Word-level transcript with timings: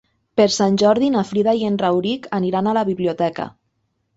Per 0.39 0.45
Sant 0.53 0.79
Jordi 0.81 1.09
na 1.17 1.23
Frida 1.33 1.53
i 1.59 1.67
en 1.67 1.77
Rauric 1.83 2.27
aniran 2.39 2.71
a 2.73 2.77
la 2.79 2.85
biblioteca. 2.91 3.47